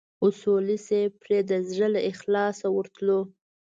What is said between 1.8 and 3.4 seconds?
له اخلاصه ورتلو.